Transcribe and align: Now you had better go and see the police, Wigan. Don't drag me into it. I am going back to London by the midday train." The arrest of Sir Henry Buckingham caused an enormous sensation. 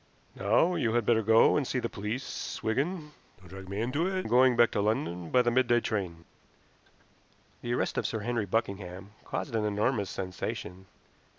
Now 0.33 0.73
you 0.73 0.93
had 0.95 1.05
better 1.05 1.21
go 1.21 1.55
and 1.55 1.67
see 1.67 1.77
the 1.77 1.87
police, 1.87 2.63
Wigan. 2.63 3.11
Don't 3.37 3.49
drag 3.49 3.69
me 3.69 3.81
into 3.81 4.07
it. 4.07 4.13
I 4.15 4.19
am 4.21 4.27
going 4.29 4.55
back 4.55 4.71
to 4.71 4.81
London 4.81 5.29
by 5.29 5.43
the 5.43 5.51
midday 5.51 5.79
train." 5.79 6.25
The 7.61 7.75
arrest 7.75 7.99
of 7.99 8.07
Sir 8.07 8.21
Henry 8.21 8.47
Buckingham 8.47 9.11
caused 9.25 9.53
an 9.55 9.63
enormous 9.63 10.09
sensation. 10.09 10.87